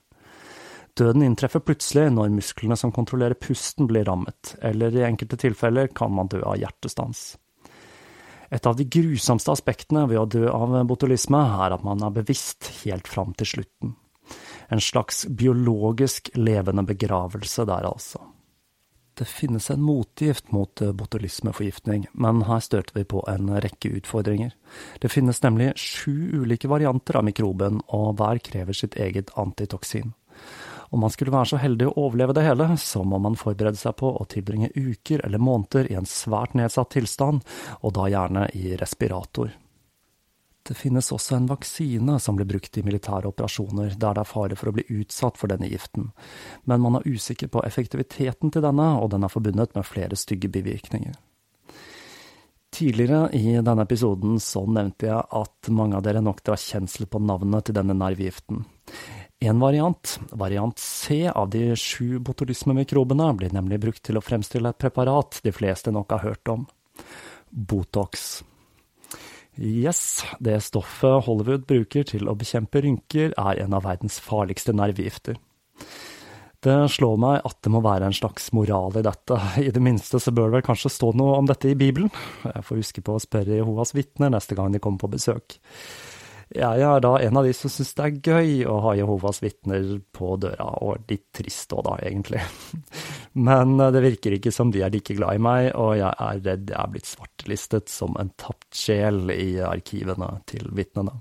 [0.96, 6.16] Døden inntreffer plutselig når musklene som kontrollerer pusten blir rammet, eller i enkelte tilfeller kan
[6.16, 7.36] man dø av hjertestans.
[8.48, 12.70] Et av de grusomste aspektene ved å dø av botulisme er at man er bevisst
[12.86, 13.98] helt fram til slutten.
[14.68, 18.20] En slags biologisk levende begravelse der, altså.
[19.18, 24.52] Det finnes en motgift mot botulismeforgiftning, men her støter vi på en rekke utfordringer.
[25.02, 30.12] Det finnes nemlig sju ulike varianter av mikroben, og hver krever sitt eget antitoksin.
[30.94, 33.96] Om man skulle være så heldig å overleve det hele, så må man forberede seg
[33.98, 37.42] på å tilbringe uker eller måneder i en svært nedsatt tilstand,
[37.82, 39.50] og da gjerne i respirator.
[40.68, 44.56] Det finnes også en vaksine som blir brukt i militære operasjoner der det er fare
[44.58, 46.10] for å bli utsatt for denne giften,
[46.68, 50.50] men man er usikker på effektiviteten til denne, og den er forbundet med flere stygge
[50.52, 51.16] bivirkninger.
[52.68, 57.22] Tidligere i denne episoden så nevnte jeg at mange av dere nok drar kjensel på
[57.24, 58.60] navnet til denne nervegiften.
[59.40, 64.80] En variant, variant C av de sju botulismemikrobene, blir nemlig brukt til å fremstille et
[64.84, 66.68] preparat de fleste nok har hørt om.
[67.48, 68.42] Botox.
[69.58, 75.38] Yes, det stoffet Hollywood bruker til å bekjempe rynker, er en av verdens farligste nervegifter.
[76.62, 80.18] Det slår meg at det må være en slags moral i dette, i det minste
[80.22, 82.10] så bør det vel kanskje stå noe om dette i Bibelen.
[82.46, 85.58] Jeg får huske på å spørre Jehovas vitner neste gang de kommer på besøk.
[86.56, 89.98] Jeg er da en av de som syns det er gøy å ha Jehovas vitner
[90.16, 92.40] på døra, og litt trist òg da, egentlig.
[93.48, 96.42] Men eh, det virker ikke som de er like glad i meg, og jeg er
[96.46, 101.18] redd jeg er blitt svartelistet som en tapt sjel i arkivene til vitnene.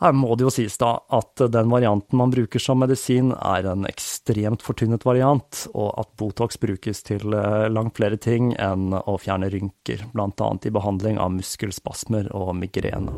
[0.00, 3.84] Her må det jo sies da at den varianten man bruker som medisin er en
[3.88, 9.52] ekstremt fortynnet variant, og at Botox brukes til eh, langt flere ting enn å fjerne
[9.52, 13.12] rynker, annet i behandling av muskelspasmer og migrene.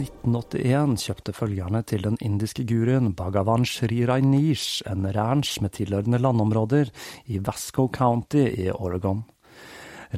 [0.00, 6.90] 1981 kjøpte følgerne til den indiske guruen Bhagavan Shri Rainish en ranch med tilhørende landområder
[7.28, 9.22] i Vasco County i Oregon.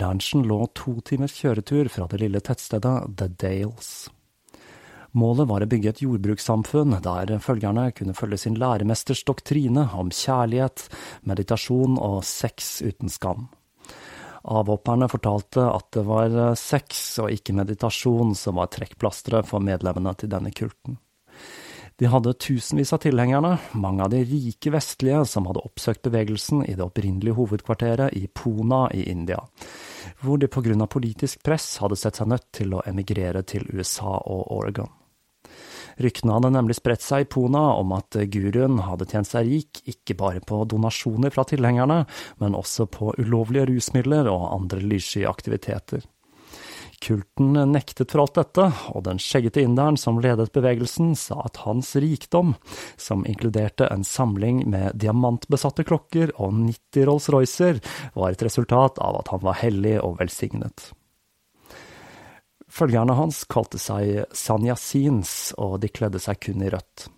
[0.01, 3.93] Ranchen lå to timers kjøretur fra det lille tettstedet The Dales.
[5.13, 10.87] Målet var å bygge et jordbrukssamfunn der følgerne kunne følge sin læremesters doktrine om kjærlighet,
[11.29, 13.51] meditasjon og sex uten skam.
[14.43, 20.15] Avhopperne fortalte at det var eh, sex og ikke meditasjon som var trekkplasteret for medlemmene
[20.19, 20.99] til denne kulten.
[22.01, 26.75] De hadde tusenvis av tilhengerne, mange av de rike vestlige som hadde oppsøkt bevegelsen i
[26.75, 29.39] det opprinnelige hovedkvarteret i Pona i India,
[30.25, 34.51] hvor de av politisk press hadde sett seg nødt til å emigrere til USA og
[34.57, 34.91] Oregon.
[36.01, 40.17] Ryktene hadde nemlig spredt seg i Pona om at guruen hadde tjent seg rik ikke
[40.19, 42.03] bare på donasjoner fra tilhengerne,
[42.41, 46.05] men også på ulovlige rusmidler og andre lyssky aktiviteter.
[47.03, 51.97] Kulten nektet for alt dette, og den skjeggete inderen som ledet bevegelsen, sa at hans
[51.99, 52.55] rikdom,
[52.95, 57.83] som inkluderte en samling med diamantbesatte klokker og 90 Rolls-Roycer,
[58.15, 60.93] var et resultat av at han var hellig og velsignet.
[62.73, 67.11] Følgerne hans kalte seg sanyasins, og de kledde seg kun i rødt.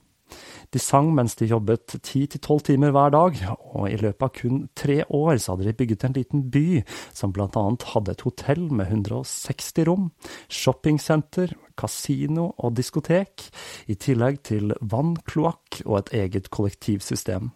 [0.75, 3.37] De sang mens de jobbet ti til tolv timer hver dag,
[3.79, 6.81] og i løpet av kun tre år så hadde de bygget en liten by
[7.15, 10.09] som blant annet hadde et hotell med 160 rom,
[10.51, 13.47] shoppingsenter, kasino og diskotek,
[13.87, 17.53] i tillegg til vann, kloakk og et eget kollektivsystem,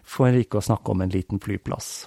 [0.00, 2.06] for ikke å snakke om en liten flyplass.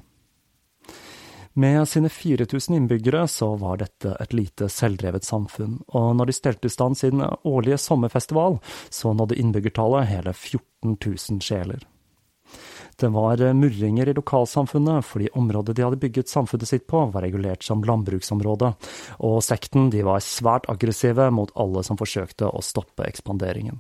[1.58, 6.68] Med sine 4000 innbyggere så var dette et lite selvdrevet samfunn, og når de stelte
[6.68, 8.58] i stand sin årlige sommerfestival,
[8.92, 11.86] så nådde innbyggertallet hele 14 000 sjeler.
[13.00, 17.64] Det var murringer i lokalsamfunnet, fordi området de hadde bygget samfunnet sitt på, var regulert
[17.64, 18.74] som landbruksområde,
[19.24, 23.80] og sekten de var svært aggressive mot alle som forsøkte å stoppe ekspanderingen.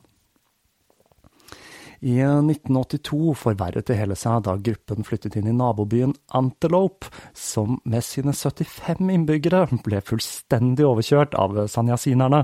[2.01, 8.03] I 1982 forverret det hele seg da gruppen flyttet inn i nabobyen Antelope, som med
[8.05, 12.43] sine 75 innbyggere ble fullstendig overkjørt av sanyasinerne,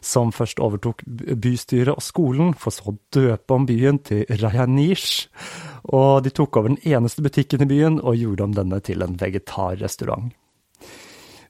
[0.00, 5.26] som først overtok bystyret og skolen, for så å døpe om byen til Rayanish.
[5.92, 9.18] Og de tok over den eneste butikken i byen og gjorde om denne til en
[9.18, 10.30] vegetarrestaurant.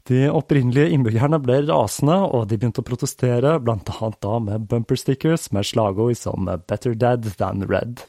[0.09, 5.69] De opprinnelige innbyggerne ble rasende, og de begynte å protestere, annet da med bumperstickers med
[5.69, 8.03] slagord som 'Better dead than red'.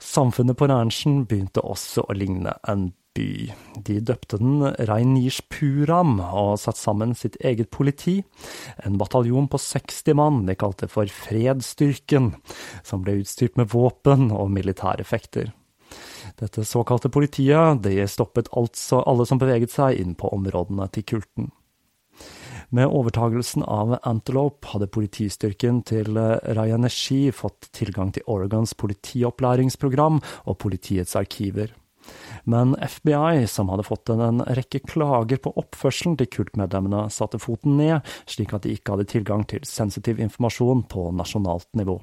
[0.00, 3.52] Samfunnet på ranchen begynte også å ligne en by.
[3.84, 8.22] De døpte den Rainish Puram og satte sammen sitt eget politi,
[8.84, 12.34] en bataljon på 60 mann de kalte for Fredsstyrken,
[12.82, 15.52] som ble utstyrt med våpen og militære effekter.
[16.38, 21.50] Dette såkalte politiet det stoppet altså alle som beveget seg inn på områdene til kulten.
[22.70, 31.16] Med overtagelsen av Antelope hadde politistyrken til Rayaneshi fått tilgang til Oregons politiopplæringsprogram og politiets
[31.18, 31.74] arkiver.
[32.44, 38.06] Men FBI, som hadde fått en rekke klager på oppførselen til kultmedlemmene, satte foten ned,
[38.30, 41.98] slik at de ikke hadde tilgang til sensitiv informasjon på nasjonalt nivå.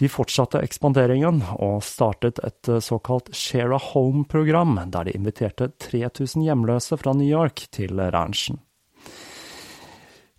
[0.00, 6.46] De fortsatte ekspanderingen og startet et eh, såkalt Share a Home-program, der de inviterte 3000
[6.46, 8.60] hjemløse fra New York til ranchen.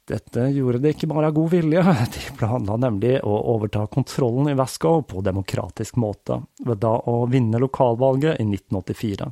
[0.03, 1.83] Dette gjorde de ikke bare av god vilje,
[2.15, 7.61] de planla nemlig å overta kontrollen i Vasco på demokratisk måte, ved da å vinne
[7.63, 9.29] lokalvalget i 1984.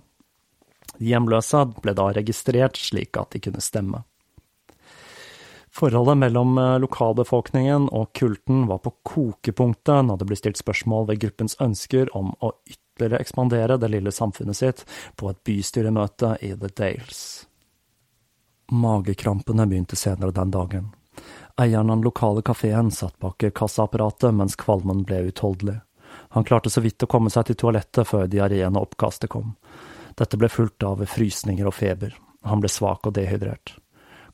[1.02, 4.04] De hjemløse ble da registrert slik at de kunne stemme.
[5.72, 11.22] Forholdet mellom eh, lokalbefolkningen og kulten var på kokepunktet når det ble stilt spørsmål ved
[11.24, 14.84] gruppens ønsker om å ytterligere ekspandere det lille samfunnet sitt
[15.16, 17.22] på et bystyremøte i The Dales.
[18.72, 20.92] Magekrampene begynte senere den dagen.
[21.60, 25.80] Eieren av den lokale kafeen satt bak kassaapparatet mens kvalmen ble utholdelig.
[26.36, 29.56] Han klarte så vidt å komme seg til toalettet før diareen og oppkastet kom.
[30.20, 32.16] Dette ble fulgt av frysninger og feber.
[32.48, 33.76] Han ble svak og dehydrert.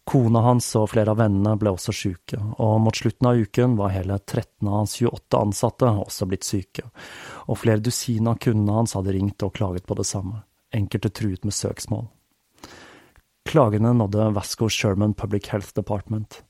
[0.07, 3.91] Kona hans og flere av vennene ble også syke, og mot slutten av uken var
[3.91, 6.85] hele 13 av hans 28 ansatte også blitt syke,
[7.51, 11.43] og flere dusin av kundene hans hadde ringt og klaget på det samme, enkelte truet
[11.43, 12.07] med søksmål.
[13.47, 16.41] Klagene nådde Vasco Sherman Public Health Department.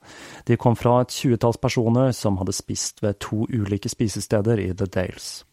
[0.45, 4.86] De kom fra et tjuetalls personer som hadde spist ved to ulike spisesteder i The
[4.86, 5.43] Dales.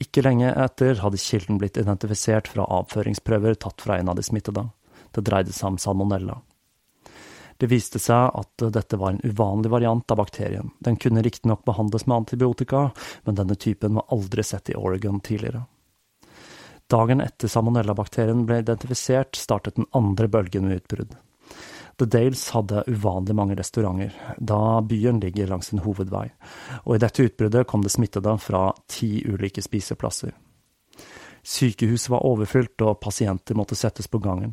[0.00, 4.68] Ikke lenge etter hadde kilden blitt identifisert fra avføringsprøver tatt fra en av de smittede.
[5.12, 6.42] Det dreide seg om salmonella.
[7.58, 10.70] Det viste seg at dette var en uvanlig variant av bakterien.
[10.78, 12.90] Den kunne riktignok behandles med antibiotika,
[13.26, 15.64] men denne typen var aldri sett i Oregon tidligere.
[16.88, 21.18] Dagen etter salmonellabakterien ble identifisert, startet den andre bølgen med utbrudd.
[21.98, 26.28] The Dales hadde uvanlig mange restauranter, da byen ligger langs en hovedvei,
[26.84, 30.30] og i dette utbruddet kom det smittede fra ti ulike spiseplasser.
[31.48, 34.52] Sykehuset var overfylt, og pasienter måtte settes på gangen.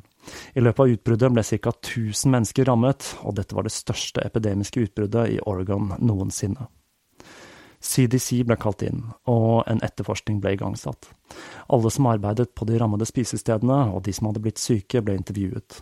[0.56, 1.74] I løpet av utbruddet ble ca.
[1.76, 6.70] 1000 mennesker rammet, og dette var det største epidemiske utbruddet i Oregon noensinne.
[7.86, 11.10] CDC ble kalt inn, og en etterforskning ble igangsatt.
[11.68, 15.82] Alle som arbeidet på de rammede spisestedene, og de som hadde blitt syke, ble intervjuet.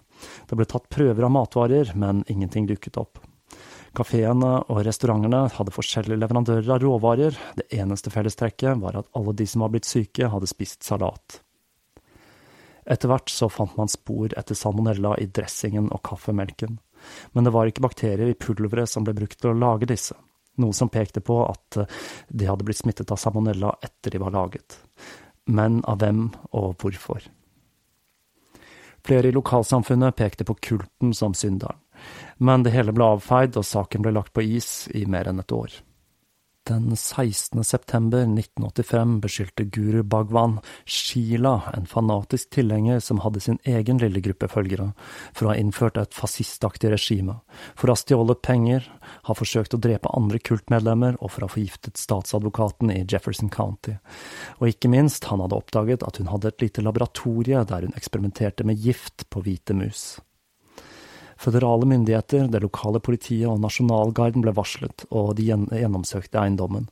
[0.50, 3.22] Det ble tatt prøver av matvarer, men ingenting dukket opp.
[3.94, 9.46] Kafeene og restaurantene hadde forskjellige leverandører av råvarer, det eneste fellestrekket var at alle de
[9.46, 11.38] som var blitt syke, hadde spist salat.
[12.90, 16.80] Etter hvert så fant man spor etter salmonella i dressingen og kaffemelken,
[17.38, 20.18] men det var ikke bakterier i pulveret som ble brukt til å lage disse,
[20.58, 21.84] noe som pekte på at
[22.34, 24.80] de hadde blitt smittet av salmonella etter de var laget.
[25.46, 27.30] Men av hvem og hvorfor?
[29.06, 31.83] Flere i lokalsamfunnet pekte på kulten som synderen,
[32.44, 35.56] men det hele ble avfeid og saken ble lagt på is i mer enn et
[35.56, 35.82] år.
[36.64, 37.60] Den 16.
[37.68, 44.48] september 1985 beskyldte Guru Bhagwan Sheila, en fanatisk tilhenger som hadde sin egen lille gruppe
[44.48, 44.94] følgere,
[45.36, 47.36] for å ha innført et fascistaktig regime,
[47.76, 48.88] for å ha stjålet penger,
[49.28, 53.98] ha forsøkt å drepe andre kultmedlemmer og for å ha forgiftet statsadvokaten i Jefferson County.
[54.64, 58.64] Og ikke minst, han hadde oppdaget at hun hadde et lite laboratorie der hun eksperimenterte
[58.64, 60.14] med gift på hvite mus.
[61.40, 66.88] Føderale myndigheter, det lokale politiet og Nasjonalgarden ble varslet, og de gjennomsøkte eiendommen,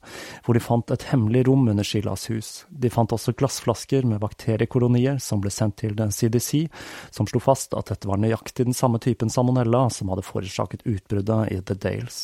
[0.46, 2.52] hvor de fant et hemmelig rom under Sheilas hus.
[2.70, 6.68] De fant også glassflasker med bakteriekolonier som ble sendt til CDC,
[7.14, 11.52] som slo fast at dette var nøyaktig den samme typen salmonella som hadde forårsaket utbruddet
[11.52, 12.22] i The Dales.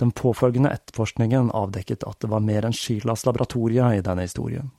[0.00, 4.70] Den påfølgende etterforskningen avdekket at det var mer enn Sheilas laboratorie i denne historien.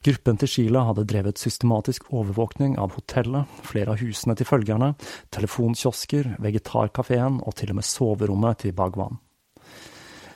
[0.00, 4.94] Gruppen til Sheila hadde drevet systematisk overvåkning av hotellet, flere av husene til følgerne,
[5.36, 9.18] telefonkiosker, vegetarkafeen og til og med soverommet til Bagwan.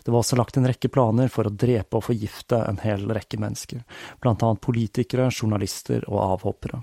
[0.04, 3.40] Det var også lagt en rekke planer for å drepe og forgifte en hel rekke
[3.40, 3.80] mennesker,
[4.20, 6.82] blant annet politikere, journalister og avhoppere.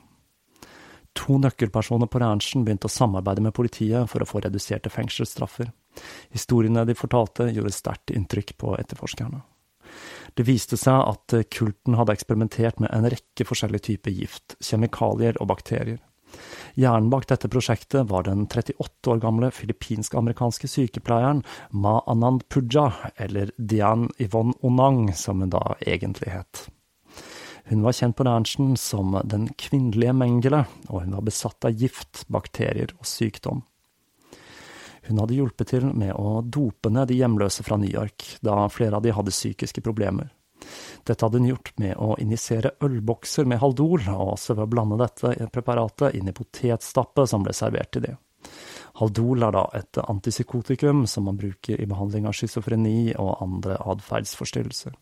[1.21, 5.69] To nøkkelpersoner på ranchen begynte å samarbeide med politiet for å få reduserte fengselsstraffer.
[6.33, 9.43] Historiene de fortalte, gjorde sterkt inntrykk på etterforskerne.
[10.37, 15.51] Det viste seg at kulten hadde eksperimentert med en rekke forskjellige typer gift, kjemikalier og
[15.51, 15.99] bakterier.
[16.79, 22.87] Hjernen bak dette prosjektet var den 38 år gamle filippinsk-amerikanske sykepleieren Ma Anand Puja,
[23.19, 26.67] eller Dian Yvonne Onang, som hun da egentlig het.
[27.71, 32.23] Hun var kjent på ranchen som den kvinnelige Mengele, og hun var besatt av gift,
[32.31, 33.65] bakterier og sykdom.
[35.07, 38.99] Hun hadde hjulpet til med å dope ned de hjemløse fra New York, da flere
[38.99, 40.29] av de hadde psykiske problemer.
[41.07, 44.99] Dette hadde hun gjort med å injisere ølbokser med Haldol, og også ved å blande
[45.01, 48.15] dette preparatet inn i potetstappet som ble servert til det.
[48.99, 54.93] Haldol er da et antipsykotikum som man bruker i behandling av schizofreni og andre atferdsforstyrrelser.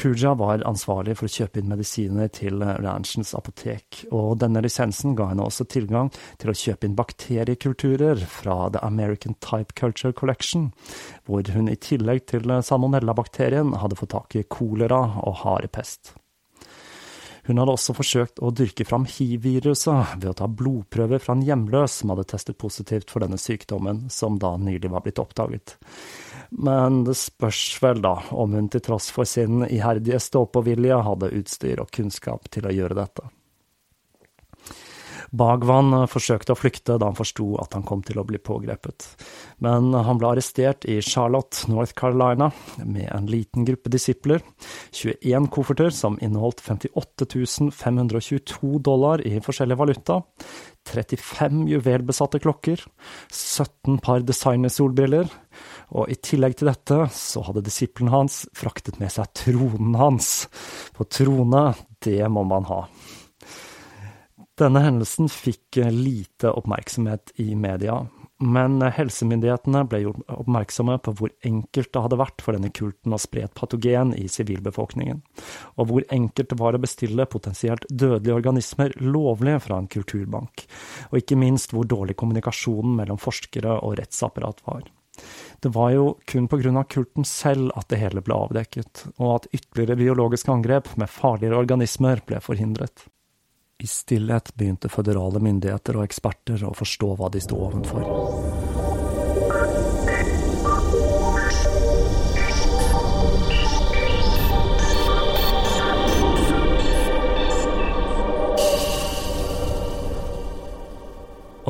[0.00, 5.26] Pooja var ansvarlig for å kjøpe inn medisiner til ranchens apotek, og denne lisensen ga
[5.28, 6.08] henne også tilgang
[6.40, 10.70] til å kjøpe inn bakteriekulturer fra The American Type Culture Collection,
[11.28, 16.14] hvor hun i tillegg til salmonellabakterien hadde fått tak i kolera og harepest.
[17.44, 22.00] Hun hadde også forsøkt å dyrke fram hiv-viruset ved å ta blodprøver fra en hjemløs
[22.00, 25.76] som hadde testet positivt for denne sykdommen, som da nylig var blitt oppdaget.
[26.50, 31.82] Men det spørs vel da om hun til tross for sin iherdige stå-på-vilje hadde utstyr
[31.84, 33.28] og kunnskap til å gjøre dette.
[35.30, 39.06] Bagwan forsøkte å flykte da han forsto at han kom til å bli pågrepet,
[39.62, 42.50] men han ble arrestert i Charlotte, North Carolina,
[42.82, 44.42] med en liten gruppe disipler,
[44.96, 47.28] 21 kofferter som inneholdt 58
[47.76, 50.20] 522 dollar i forskjellig valuta,
[50.90, 52.82] 35 juvelbesatte klokker,
[53.30, 55.30] 17 par designersolbriller,
[55.94, 60.48] og i tillegg til dette så hadde disippelen hans fraktet med seg tronen hans,
[60.96, 61.68] for trone,
[62.02, 62.84] det må man ha.
[64.60, 67.94] Denne hendelsen fikk eh, lite oppmerksomhet i media,
[68.44, 73.14] men eh, helsemyndighetene ble gjort oppmerksomme på hvor enkelt det hadde vært for denne kulten
[73.16, 75.22] å spre et patogen i sivilbefolkningen,
[75.80, 80.66] og hvor enkelt det var å bestille potensielt dødelige organismer lovlig fra en kulturbank,
[81.08, 84.82] og ikke minst hvor dårlig kommunikasjonen mellom forskere og rettsapparat var.
[85.60, 89.96] Det var jo kun av kulten selv at det hele ble avdekket, og at ytterligere
[90.00, 93.08] biologiske angrep med farligere organismer ble forhindret.
[93.80, 98.04] I stillhet begynte føderale myndigheter og eksperter å forstå hva de sto ovenfor.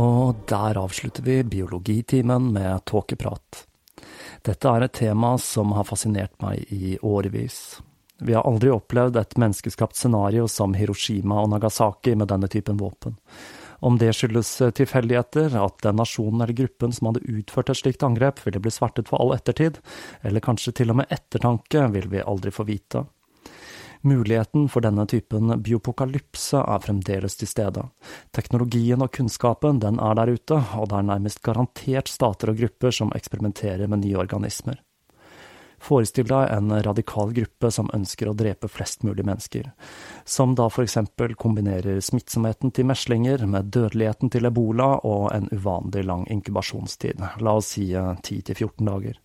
[0.01, 3.63] Og der avslutter vi biologitimen med tåkeprat.
[4.43, 7.79] Dette er et tema som har fascinert meg i årevis.
[8.21, 13.17] Vi har aldri opplevd et menneskeskapt scenario som Hiroshima og Nagasaki med denne typen våpen.
[13.81, 18.05] Om det skyldes eh, tilfeldigheter, at den nasjonen eller gruppen som hadde utført et slikt
[18.05, 19.81] angrep, ville bli svertet for all ettertid,
[20.21, 23.07] eller kanskje til og med ettertanke, vil vi aldri få vite.
[24.03, 27.85] Muligheten for denne typen biopokalypse er fremdeles til stede.
[28.37, 32.97] Teknologien og kunnskapen den er der ute, og det er nærmest garantert stater og grupper
[32.97, 34.81] som eksperimenterer med nye organismer.
[35.81, 39.71] Forestill deg en radikal gruppe som ønsker å drepe flest mulig mennesker,
[40.29, 46.27] som da eksempel kombinerer smittsomheten til meslinger med dødeligheten til ebola og en uvanlig lang
[46.29, 49.19] inkubasjonstid, la oss si 10-14 dager.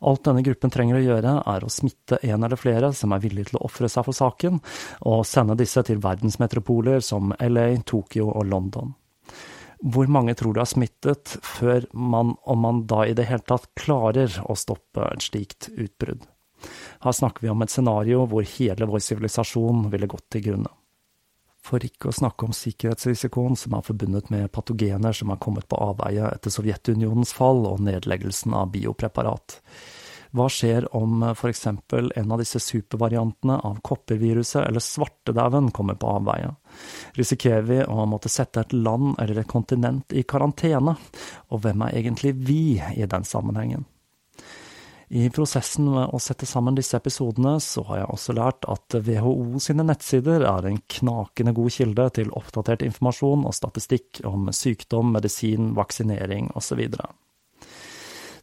[0.00, 3.50] Alt denne gruppen trenger å gjøre, er å smitte en eller flere som er villige
[3.50, 4.56] til å ofre seg for saken,
[5.04, 8.94] og sende disse til verdensmetropoler som LA, Tokyo og London.
[9.80, 13.70] Hvor mange tror du er smittet, før man, om man da i det hele tatt
[13.80, 16.26] klarer å stoppe et slikt utbrudd?
[17.00, 20.72] Her snakker vi om et scenario hvor hele vår sivilisasjon ville gått til grunne.
[21.64, 25.80] For ikke å snakke om sikkerhetsrisikoen som er forbundet med patogener som er kommet på
[25.80, 29.58] avveie etter Sovjetunionens fall og nedleggelsen av biopreparat.
[30.30, 36.10] Hva skjer om for eksempel en av disse supervariantene av kopperviruset eller svartedauden kommer på
[36.20, 36.52] avveie?
[37.18, 40.94] Risikerer vi å måtte sette et land eller et kontinent i karantene?
[41.50, 43.88] Og hvem er egentlig vi i den sammenhengen?
[45.10, 49.58] I prosessen med å sette sammen disse episodene, så har jeg også lært at WHO
[49.58, 55.72] sine nettsider er en knakende god kilde til oppdatert informasjon og statistikk om sykdom, medisin,
[55.74, 56.84] vaksinering osv.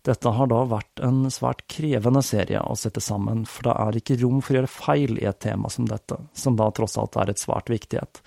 [0.08, 4.20] Dette har da vært en svært krevende serie å sette sammen, for det er ikke
[4.22, 7.34] rom for å gjøre feil i et tema som dette, som da tross alt er
[7.34, 8.24] et svært viktig et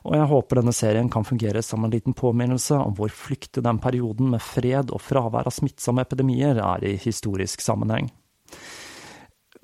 [0.00, 3.80] og jeg håper denne serien kan fungere som en liten påminnelse om hvor flyktig den
[3.82, 8.08] perioden med fred og fravær av smittsomme epidemier er i historisk sammenheng.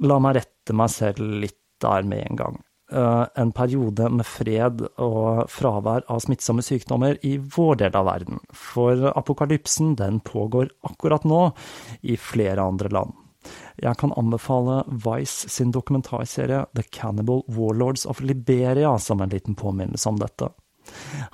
[0.04, 2.60] La meg rette meg selv litt der med en gang.
[2.92, 8.38] Eh, en periode med fred og fravær av smittsomme sykdommer i vår del av verden,
[8.54, 11.40] for apokalypsen den pågår akkurat nå
[12.06, 13.16] i flere andre land.
[13.82, 20.08] Jeg kan anbefale Vice sin dokumentarserie The Cannibal Warlords of Liberia som en liten påminnelse
[20.08, 20.50] om dette.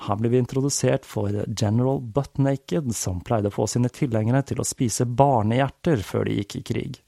[0.07, 1.29] Her blir vi introdusert for
[1.61, 6.57] General Buttnaked, som pleide å få sine tilhengere til å spise barnehjerter før de gikk
[6.57, 7.01] i krig.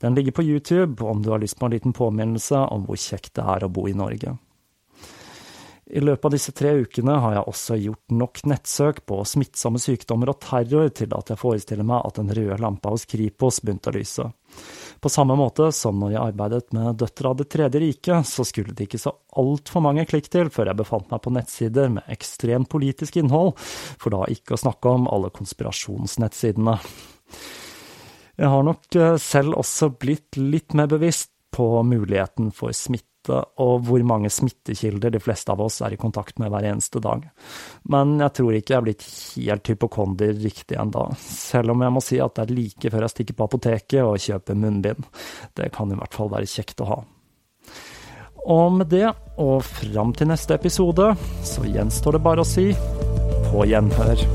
[0.00, 3.34] Den ligger på YouTube om du har lyst på en liten påminnelse om hvor kjekt
[3.38, 4.36] det er å bo i Norge.
[5.86, 10.32] I løpet av disse tre ukene har jeg også gjort nok nettsøk på smittsomme sykdommer
[10.32, 13.94] og terror til at jeg forestiller meg at den røde lampa hos Kripos begynte å
[13.98, 14.24] lyse.
[15.04, 18.72] På samme måte som når jeg arbeidet med Døtre av Det tredje riket, så skulle
[18.72, 22.70] det ikke så altfor mange klikk til før jeg befant meg på nettsider med ekstremt
[22.72, 23.52] politisk innhold,
[24.00, 26.78] for da ikke å snakke om alle konspirasjonsnettsidene.
[28.36, 33.12] Jeg har nok eh, selv også blitt litt mer bevisst på muligheten for smitte
[33.62, 37.22] og hvor mange smittekilder de fleste av oss er i kontakt med hver eneste dag.
[37.88, 39.06] Men jeg tror ikke jeg er blitt
[39.46, 43.14] helt hypokonder riktig ennå, selv om jeg må si at det er like før jeg
[43.14, 45.08] stikker på apoteket og kjøper munnbind.
[45.56, 47.00] Det kan i hvert fall være kjekt å ha.
[48.44, 49.06] Og med det,
[49.40, 51.14] og fram til neste episode,
[51.48, 52.68] så gjenstår det bare å si
[53.48, 54.28] på gjenhør.